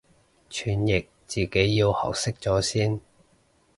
[0.49, 2.99] 傳譯自己要學識咗先